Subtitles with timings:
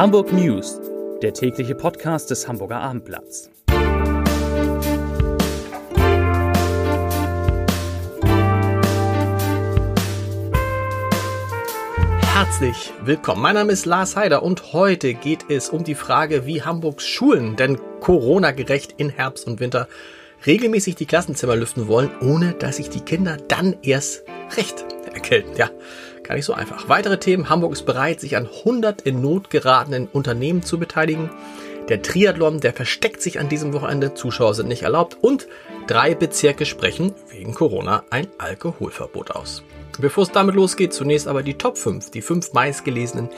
[0.00, 0.80] Hamburg News,
[1.20, 3.50] der tägliche Podcast des Hamburger Abendblatts.
[12.32, 13.42] Herzlich willkommen.
[13.42, 17.56] Mein Name ist Lars Heider und heute geht es um die Frage, wie Hamburgs Schulen
[17.56, 19.86] denn Corona-gerecht in Herbst und Winter
[20.46, 24.22] regelmäßig die Klassenzimmer lüften wollen, ohne dass sich die Kinder dann erst
[24.56, 25.56] recht erkälten.
[25.56, 25.70] Ja,
[26.22, 26.88] gar nicht so einfach.
[26.88, 27.48] Weitere Themen.
[27.48, 31.30] Hamburg ist bereit, sich an 100 in Not geratenen Unternehmen zu beteiligen.
[31.88, 34.14] Der Triathlon, der versteckt sich an diesem Wochenende.
[34.14, 35.16] Zuschauer sind nicht erlaubt.
[35.20, 35.48] Und
[35.86, 39.64] drei Bezirke sprechen wegen Corona ein Alkoholverbot aus.
[39.98, 43.28] Bevor es damit losgeht, zunächst aber die Top 5, die fünf meistgelesenen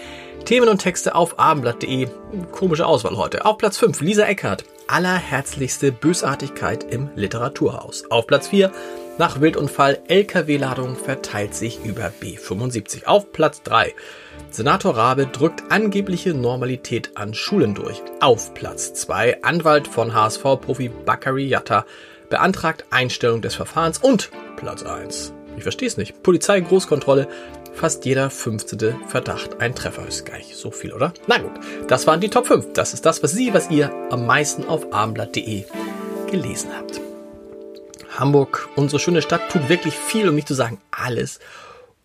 [0.45, 2.09] Themen und Texte auf abendblatt.de.
[2.51, 3.45] Komische Auswahl heute.
[3.45, 8.05] Auf Platz 5 Lisa Eckert, allerherzlichste Bösartigkeit im Literaturhaus.
[8.11, 8.73] Auf Platz 4
[9.19, 13.07] nach Wildunfall LKW-Ladung verteilt sich über B75.
[13.07, 13.95] Auf Platz 3
[14.51, 18.03] Senator Rabe drückt angebliche Normalität an Schulen durch.
[18.21, 21.87] Auf Platz 2 Anwalt von HSV-Profi Bakary Yatta
[22.29, 26.23] beantragt Einstellung des Verfahrens und Platz 1 ich verstehe es nicht.
[26.23, 27.29] Polizei, Großkontrolle,
[27.73, 28.95] fast jeder 15.
[29.09, 30.07] Verdacht ein Treffer.
[30.07, 31.13] Ist gar nicht so viel, oder?
[31.27, 31.53] Na gut,
[31.89, 32.73] das waren die Top 5.
[32.73, 35.65] Das ist das, was Sie, was ihr am meisten auf abendblatt.de
[36.31, 37.01] gelesen habt.
[38.19, 41.41] Hamburg, unsere schöne Stadt, tut wirklich viel, um nicht zu sagen alles,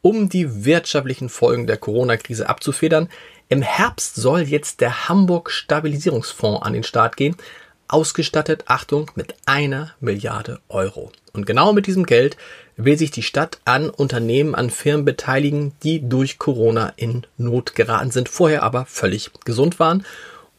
[0.01, 3.09] um die wirtschaftlichen Folgen der Corona-Krise abzufedern.
[3.49, 7.35] Im Herbst soll jetzt der Hamburg Stabilisierungsfonds an den Start gehen,
[7.87, 11.11] ausgestattet, Achtung, mit einer Milliarde Euro.
[11.33, 12.37] Und genau mit diesem Geld
[12.75, 18.11] will sich die Stadt an Unternehmen, an Firmen beteiligen, die durch Corona in Not geraten
[18.11, 20.05] sind, vorher aber völlig gesund waren.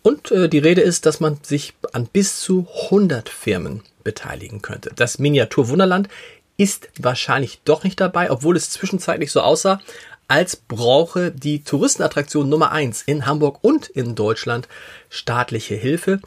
[0.02, 4.90] Und äh, die Rede ist, dass man sich an bis zu 100 Firmen beteiligen könnte.
[4.94, 6.08] Das Miniatur Wunderland
[6.56, 9.80] ist wahrscheinlich doch nicht dabei, obwohl es zwischenzeitlich so aussah,
[10.28, 14.68] als brauche die Touristenattraktion Nummer eins in Hamburg und in Deutschland
[15.08, 16.20] staatliche Hilfe.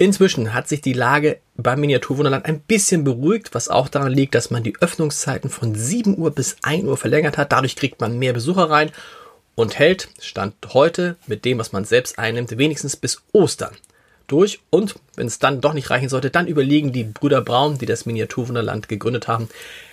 [0.00, 4.50] Inzwischen hat sich die Lage beim Miniaturwunderland ein bisschen beruhigt, was auch daran liegt, dass
[4.50, 7.50] man die Öffnungszeiten von 7 Uhr bis 1 Uhr verlängert hat.
[7.50, 8.92] Dadurch kriegt man mehr Besucher rein
[9.56, 13.74] und hält, Stand heute, mit dem, was man selbst einnimmt, wenigstens bis Ostern
[14.28, 14.60] durch.
[14.70, 18.06] Und wenn es dann doch nicht reichen sollte, dann überlegen die Brüder Braun, die das
[18.06, 19.48] Miniaturwunderland gegründet haben,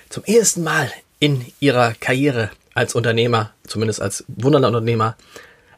[0.10, 5.18] zum ersten Mal in ihrer Karriere als Unternehmer, zumindest als Wunderlandunternehmer,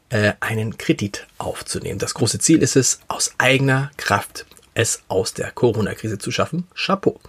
[0.10, 2.00] äh, einen Kredit aufzunehmen.
[2.00, 6.68] Das große Ziel ist es, aus eigener Kraft es aus der Corona-Krise zu schaffen.
[6.76, 7.20] Chapeau.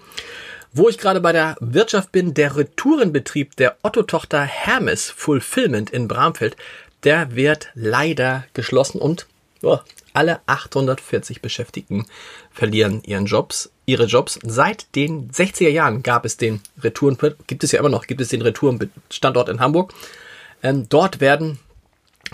[0.72, 6.56] Wo ich gerade bei der Wirtschaft bin, der Retourenbetrieb der Otto-Tochter Hermes Fulfillment in Bramfeld,
[7.04, 9.26] der wird leider geschlossen und
[9.62, 9.78] oh,
[10.12, 12.06] alle 840 Beschäftigten
[12.50, 14.38] verlieren ihren Jobs, ihre Jobs.
[14.42, 17.16] Seit den 60er Jahren gab es den Retouren,
[17.46, 19.94] gibt es ja immer noch, gibt es den Retourenstandort in Hamburg.
[20.62, 21.58] Ähm, dort werden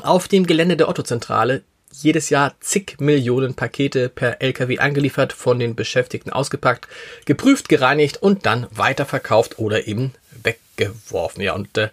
[0.02, 1.62] auf dem Gelände der Otto-Zentrale
[2.02, 6.88] jedes Jahr zig Millionen Pakete per LKW angeliefert, von den Beschäftigten ausgepackt,
[7.24, 10.12] geprüft, gereinigt und dann weiterverkauft oder eben
[10.42, 11.42] weggeworfen.
[11.42, 11.90] Ja, und äh,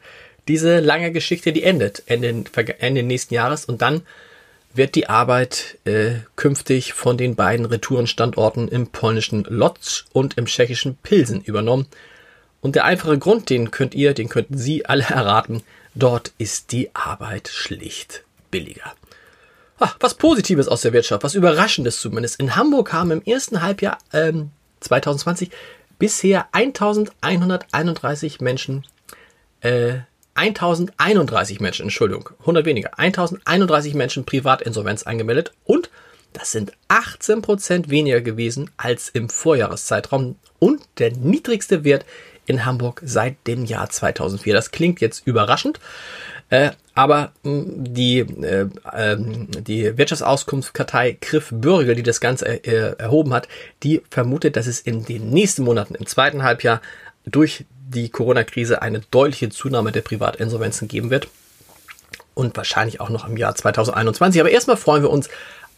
[0.48, 2.44] diese lange Geschichte, die endet Ende,
[2.80, 4.02] Ende nächsten Jahres und dann
[4.74, 10.96] wird die Arbeit äh, künftig von den beiden Retourenstandorten im polnischen Lodz und im tschechischen
[11.04, 11.88] Pilsen übernommen.
[12.62, 15.64] Und der einfache Grund, den könnt ihr, den könnten Sie alle erraten,
[15.94, 18.94] Dort ist die Arbeit schlicht billiger.
[19.80, 22.40] Ach, was Positives aus der Wirtschaft, was Überraschendes zumindest.
[22.40, 24.52] In Hamburg haben im ersten Halbjahr ähm,
[24.82, 25.50] 2020
[25.98, 28.86] bisher 1131 Menschen,
[29.62, 30.00] äh,
[30.36, 35.90] 1031 Menschen, Entschuldigung, 100 weniger, 1031 Menschen Privatinsolvenz angemeldet und
[36.34, 42.06] das sind 18 Prozent weniger gewesen als im Vorjahreszeitraum und der niedrigste Wert
[42.46, 44.54] in Hamburg seit dem Jahr 2004.
[44.54, 45.80] Das klingt jetzt überraschend,
[46.50, 52.96] äh, aber mh, hm, die, äh, äh, die Wirtschaftsauskunftskartei Griff Bürger, die das Ganze äh,
[52.98, 53.48] erhoben hat,
[53.84, 56.82] die vermutet, dass es in den nächsten Monaten, im zweiten Halbjahr,
[57.26, 61.30] durch die Corona-Krise eine deutliche Zunahme der Privatinsolvenzen geben wird.
[62.34, 64.40] Und wahrscheinlich auch noch im Jahr 2021.
[64.40, 65.30] Aber erstmal freuen wir uns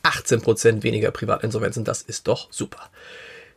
[0.04, 1.84] 18% weniger Privatinsolvenzen.
[1.84, 2.90] Das ist doch super.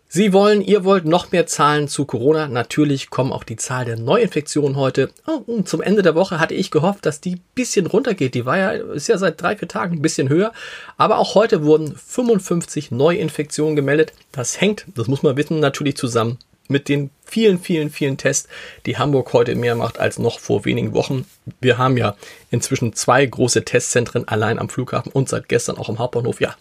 [0.08, 2.47] Sie wollen, ihr wollt noch mehr Zahlen zu Corona.
[2.47, 5.11] Natürlich kommen auch die Zahl der Neuinfektionen heute.
[5.26, 8.35] Oh, zum Ende der Woche hatte ich gehofft, dass die bisschen runtergeht.
[8.35, 10.53] Die war ja, ist ja seit drei, vier Tagen ein bisschen höher.
[10.97, 14.12] Aber auch heute wurden 55 Neuinfektionen gemeldet.
[14.31, 16.38] Das hängt, das muss man wissen, natürlich zusammen
[16.69, 18.49] mit den vielen, vielen, vielen Tests,
[18.87, 21.25] die Hamburg heute mehr macht als noch vor wenigen Wochen.
[21.61, 22.17] Wir haben ja
[22.50, 26.41] inzwischen zwei große Testzentren allein am Flughafen und seit gestern auch im Hauptbahnhof.
[26.41, 26.56] Ja,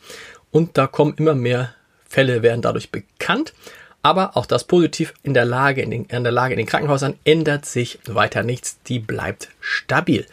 [0.52, 1.74] und da kommen immer mehr
[2.16, 3.54] Fälle werden dadurch bekannt.
[4.02, 7.16] Aber auch das positiv in der Lage, in, den, in der Lage in den Krankenhäusern
[7.26, 8.78] ändert sich weiter nichts.
[8.88, 10.26] Die bleibt stabil.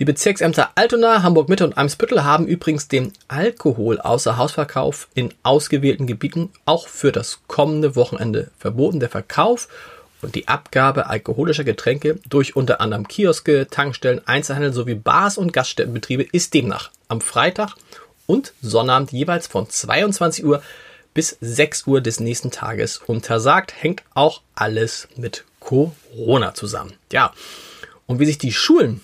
[0.00, 6.50] Die Bezirksämter Altona, Hamburg-Mitte und Eimsbüttel haben übrigens den Alkohol außer Hausverkauf in ausgewählten Gebieten
[6.64, 8.98] auch für das kommende Wochenende verboten.
[8.98, 9.68] Der Verkauf
[10.22, 16.26] und die Abgabe alkoholischer Getränke durch unter anderem Kioske, Tankstellen, Einzelhandel sowie Bars und Gaststättenbetriebe
[16.32, 17.74] ist demnach am Freitag
[18.26, 20.62] und Sonnabend jeweils von 22 Uhr
[21.14, 23.74] bis 6 Uhr des nächsten Tages untersagt.
[23.82, 26.94] Hängt auch alles mit Corona zusammen.
[27.12, 27.32] Ja.
[28.06, 29.00] Und wie sich die Schulen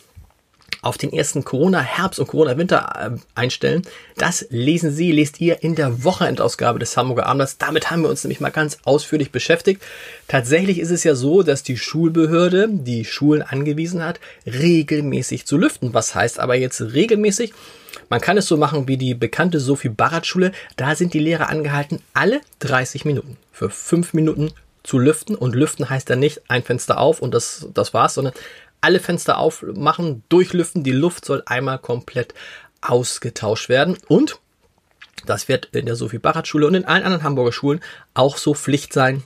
[0.82, 3.82] auf den ersten Corona-Herbst und Corona-Winter äh, einstellen.
[4.16, 7.58] Das lesen Sie, lest ihr in der Wochenendausgabe des Hamburger Abendblatts.
[7.58, 9.82] Damit haben wir uns nämlich mal ganz ausführlich beschäftigt.
[10.28, 15.94] Tatsächlich ist es ja so, dass die Schulbehörde die Schulen angewiesen hat, regelmäßig zu lüften.
[15.94, 17.52] Was heißt aber jetzt regelmäßig?
[18.08, 20.52] Man kann es so machen wie die bekannte Sophie Barrat Schule.
[20.76, 24.52] Da sind die Lehrer angehalten, alle 30 Minuten für 5 Minuten
[24.82, 25.34] zu lüften.
[25.34, 28.34] Und lüften heißt dann nicht ein Fenster auf und das, das war's, sondern
[28.80, 30.84] alle Fenster aufmachen, durchlüften.
[30.84, 32.34] Die Luft soll einmal komplett
[32.80, 33.96] ausgetauscht werden.
[34.08, 34.38] Und
[35.26, 37.80] das wird in der Sophie Barrat Schule und in allen anderen Hamburger Schulen
[38.14, 39.22] auch so Pflicht sein,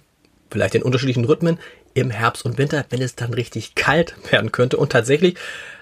[0.50, 1.58] vielleicht in unterschiedlichen Rhythmen
[1.94, 4.76] im Herbst und Winter, wenn es dann richtig kalt werden könnte.
[4.76, 5.36] Und tatsächlich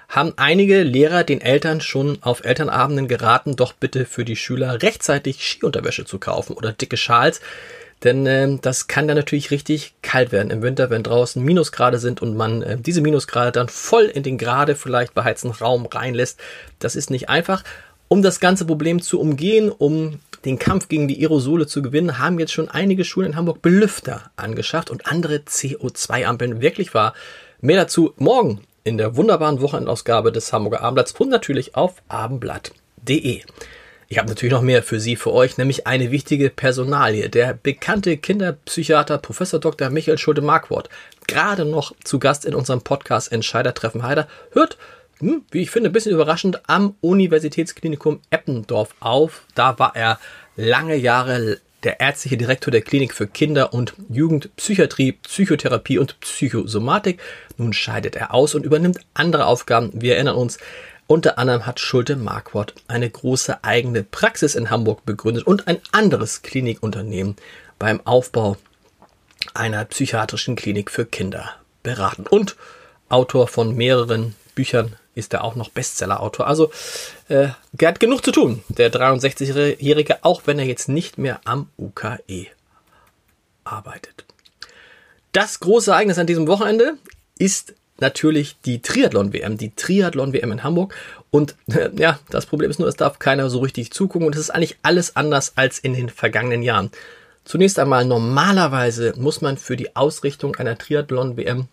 [0.08, 5.46] haben einige Lehrer den Eltern schon auf Elternabenden geraten, doch bitte für die Schüler rechtzeitig
[5.46, 7.40] Skiunterwäsche zu kaufen oder dicke Schals.
[8.02, 12.23] Denn äh, das kann dann natürlich richtig kalt werden im Winter, wenn draußen Minusgrade sind
[12.23, 16.41] und man äh, diese Minusgrade dann voll in den gerade vielleicht beheizten Raum reinlässt.
[16.79, 17.62] Das ist nicht einfach.
[18.08, 22.41] Um das ganze Problem zu umgehen, um den Kampf gegen die Aerosole zu gewinnen, haben
[22.41, 26.61] jetzt schon einige Schulen in Hamburg Belüfter angeschafft und andere CO2-Ampeln.
[26.61, 27.14] Wirklich wahr.
[27.61, 33.43] Mehr dazu morgen in der wunderbaren Wochenendausgabe des Hamburger Abendblatts und natürlich auf abendblatt.de.
[34.12, 37.29] Ich habe natürlich noch mehr für Sie, für euch, nämlich eine wichtige Personalie.
[37.29, 39.89] Der bekannte Kinderpsychiater Professor Dr.
[39.89, 40.89] Michael Schulte-Markwort,
[41.29, 44.79] gerade noch zu Gast in unserem Podcast Entscheider treffen Heider, hört,
[45.21, 49.43] hm, wie ich finde, ein bisschen überraschend, am Universitätsklinikum Eppendorf auf.
[49.55, 50.19] Da war er
[50.56, 57.21] lange Jahre der ärztliche Direktor der Klinik für Kinder- und Jugendpsychiatrie, Psychotherapie und Psychosomatik.
[57.59, 59.93] Nun scheidet er aus und übernimmt andere Aufgaben.
[59.95, 60.59] Wir erinnern uns,
[61.11, 66.43] unter anderem hat Schulte Marquardt eine große eigene Praxis in Hamburg begründet und ein anderes
[66.43, 67.35] Klinikunternehmen
[67.81, 68.57] beim Aufbau
[69.53, 71.51] einer psychiatrischen Klinik für Kinder
[71.83, 72.29] beraten.
[72.29, 72.55] Und
[73.09, 76.47] Autor von mehreren Büchern ist er auch noch Bestsellerautor.
[76.47, 76.71] Also
[77.27, 81.71] äh, er hat genug zu tun, der 63-Jährige, auch wenn er jetzt nicht mehr am
[81.77, 82.47] UKE
[83.65, 84.27] arbeitet.
[85.33, 86.99] Das große Ereignis an diesem Wochenende
[87.37, 90.94] ist natürlich die Triathlon-WM, die Triathlon-WM in Hamburg.
[91.31, 94.41] Und äh, ja, das Problem ist nur, es darf keiner so richtig zugucken und es
[94.41, 96.91] ist eigentlich alles anders als in den vergangenen Jahren.
[97.44, 101.69] Zunächst einmal, normalerweise muss man für die Ausrichtung einer Triathlon-WM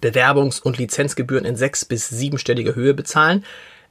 [0.00, 3.44] Bewerbungs- und Lizenzgebühren in sechs- bis siebenstelliger Höhe bezahlen.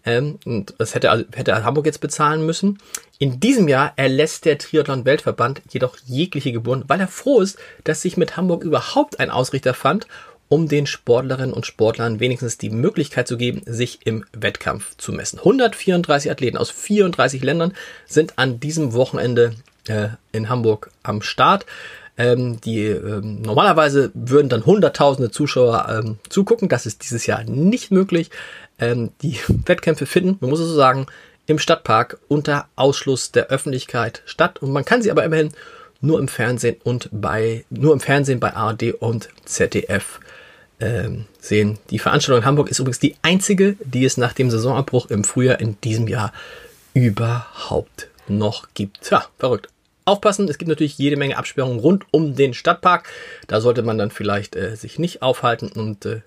[0.03, 2.79] Ähm, und das hätte, hätte Hamburg jetzt bezahlen müssen.
[3.19, 8.17] In diesem Jahr erlässt der Triathlon-Weltverband jedoch jegliche Gebühren, weil er froh ist, dass sich
[8.17, 10.07] mit Hamburg überhaupt ein Ausrichter fand
[10.51, 15.39] um den Sportlerinnen und Sportlern wenigstens die Möglichkeit zu geben, sich im Wettkampf zu messen.
[15.39, 17.71] 134 Athleten aus 34 Ländern
[18.06, 19.53] sind an diesem Wochenende
[19.88, 21.65] äh, in Hamburg am Start.
[22.18, 26.68] Ähm, die ähm, normalerweise würden dann hunderttausende Zuschauer ähm, zugucken.
[26.68, 28.30] Das ist dieses Jahr nicht möglich.
[28.78, 31.06] Ähm, die Wettkämpfe finden, man muss es so sagen,
[31.45, 34.61] im Stadtpark unter Ausschluss der Öffentlichkeit statt.
[34.61, 35.54] Und man kann sie aber immerhin
[36.02, 40.19] nur im Fernsehen und bei nur im Fernsehen bei ARD und ZDF
[40.81, 41.80] ähm, sehen.
[41.90, 45.59] Die Veranstaltung in Hamburg ist übrigens die einzige, die es nach dem Saisonabbruch im Frühjahr
[45.59, 46.33] in diesem Jahr
[46.94, 49.02] überhaupt noch gibt.
[49.02, 49.69] Tja, verrückt.
[50.04, 53.07] Aufpassen, es gibt natürlich jede Menge Absperrungen rund um den Stadtpark.
[53.47, 56.21] Da sollte man dann vielleicht äh, sich nicht aufhalten und äh,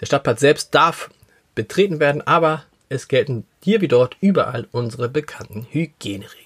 [0.00, 1.10] der Stadtpark selbst darf
[1.54, 6.42] betreten werden, aber es gelten hier wie dort überall unsere bekannten Hygieneregeln.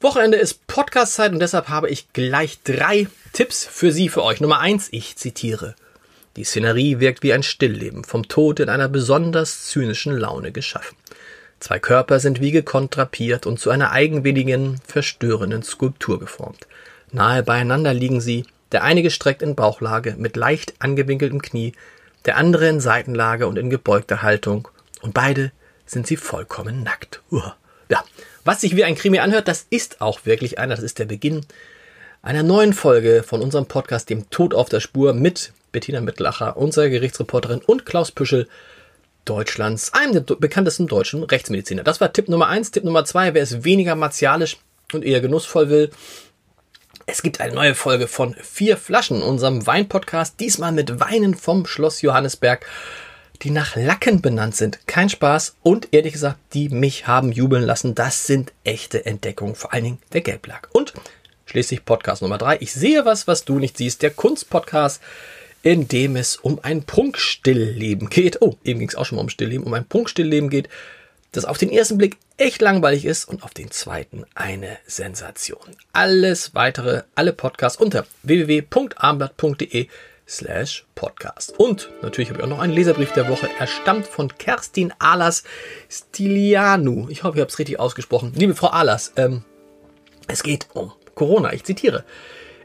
[0.00, 4.40] Wochenende ist Podcast-Zeit und deshalb habe ich gleich drei Tipps für Sie, für euch.
[4.40, 5.74] Nummer eins, ich zitiere.
[6.36, 10.96] Die Szenerie wirkt wie ein Stillleben, vom Tod in einer besonders zynischen Laune geschaffen.
[11.58, 16.66] Zwei Körper sind wie gekontrapiert und zu einer eigenwilligen, verstörenden Skulptur geformt.
[17.12, 21.72] Nahe beieinander liegen sie, der eine gestreckt in Bauchlage mit leicht angewinkeltem Knie,
[22.24, 24.68] der andere in Seitenlage und in gebeugter Haltung,
[25.02, 25.52] und beide
[25.86, 27.22] sind sie vollkommen nackt.
[27.30, 27.56] Uah.
[27.88, 28.04] Ja,
[28.44, 31.44] was sich wie ein Krimi anhört, das ist auch wirklich einer, das ist der Beginn
[32.22, 36.90] einer neuen Folge von unserem Podcast, dem Tod auf der Spur mit Bettina Mittlacher, unsere
[36.90, 38.48] Gerichtsreporterin und Klaus Püschel,
[39.24, 41.84] Deutschlands, einem der bekanntesten deutschen Rechtsmediziner.
[41.84, 42.70] Das war Tipp Nummer eins.
[42.70, 44.56] Tipp Nummer zwei, wer es weniger martialisch
[44.92, 45.90] und eher genussvoll will.
[47.06, 52.02] Es gibt eine neue Folge von Vier Flaschen, unserem Weinpodcast, diesmal mit Weinen vom Schloss
[52.02, 52.64] Johannesberg.
[53.42, 54.86] die nach Lacken benannt sind.
[54.86, 57.94] Kein Spaß und ehrlich gesagt, die mich haben jubeln lassen.
[57.94, 60.68] Das sind echte Entdeckungen, vor allen Dingen der Gelblack.
[60.72, 60.92] Und
[61.46, 62.58] schließlich Podcast Nummer drei.
[62.60, 64.02] Ich sehe was, was du nicht siehst.
[64.02, 65.00] Der Kunstpodcast,
[65.62, 68.40] in dem es um ein Prunkstillleben geht.
[68.40, 70.68] Oh, eben ging es auch schon mal um Stillleben, um ein Prunkstillleben geht,
[71.32, 75.76] das auf den ersten Blick echt langweilig ist und auf den zweiten eine Sensation.
[75.92, 79.88] Alles weitere, alle Podcasts unter www.armblatt.de
[80.26, 81.58] slash podcast.
[81.58, 83.48] Und natürlich habe ich auch noch einen Leserbrief der Woche.
[83.58, 85.44] Er stammt von Kerstin Alas
[85.88, 87.08] Stilianu.
[87.10, 88.32] Ich hoffe, ich habe es richtig ausgesprochen.
[88.34, 89.44] Liebe Frau Alas, ähm,
[90.28, 91.52] es geht um Corona.
[91.52, 92.04] Ich zitiere.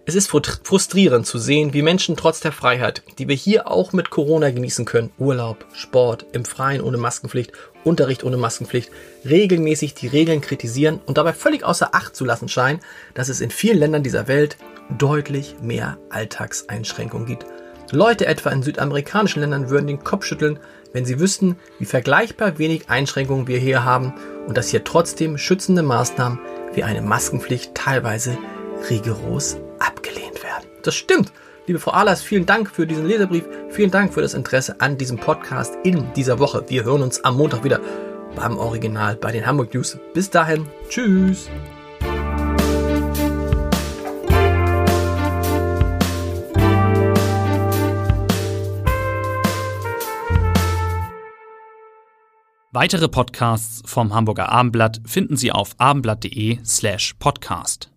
[0.08, 4.12] Es ist frustrierend zu sehen, wie Menschen trotz der Freiheit, die wir hier auch mit
[4.12, 7.52] Corona genießen können, Urlaub, Sport, im Freien ohne Maskenpflicht,
[7.84, 8.92] Unterricht ohne Maskenpflicht,
[9.28, 12.82] regelmäßig die Regeln kritisieren und dabei völlig außer Acht zu lassen scheinen,
[13.16, 14.58] dass es in vielen Ländern dieser Welt
[14.96, 17.48] deutlich mehr Alltagseinschränkungen gibt.
[17.92, 20.60] Leute etwa in südamerikanischen Ländern würden den Kopf schütteln,
[20.94, 24.14] wenn sie wüssten, wie vergleichbar wenig Einschränkungen wir hier haben
[24.46, 26.40] und dass hier trotzdem schützende Maßnahmen
[26.76, 28.38] wie eine Maskenpflicht teilweise
[28.88, 29.58] rigoros.
[30.86, 31.34] Das stimmt.
[31.66, 33.46] Liebe Frau Ahlers, vielen Dank für diesen Leserbrief.
[33.70, 36.64] Vielen Dank für das Interesse an diesem Podcast in dieser Woche.
[36.68, 37.80] Wir hören uns am Montag wieder
[38.36, 39.98] beim Original bei den Hamburg News.
[40.14, 40.68] Bis dahin.
[40.90, 41.50] Tschüss.
[52.72, 57.90] Weitere Podcasts vom Hamburger Abendblatt finden Sie auf abendblatt.de slash podcast.